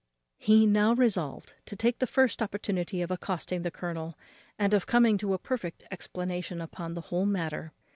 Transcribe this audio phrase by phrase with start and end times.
[0.39, 4.17] He now resolved to take the first opportunity of accosting the colonel,
[4.57, 7.71] and of coming to a perfect explanation upon the whole matter.